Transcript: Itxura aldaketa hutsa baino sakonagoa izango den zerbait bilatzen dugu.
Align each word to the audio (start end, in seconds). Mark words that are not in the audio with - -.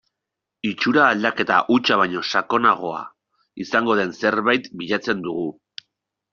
Itxura 0.69 1.03
aldaketa 1.07 1.59
hutsa 1.73 1.97
baino 2.01 2.25
sakonagoa 2.33 3.03
izango 3.67 4.01
den 4.03 4.17
zerbait 4.25 4.69
bilatzen 4.83 5.25
dugu. 5.31 5.49